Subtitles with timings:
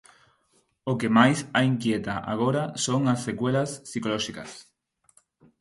[0.91, 4.49] O que máis a inquieta agora son as secuelas psicolóxicas.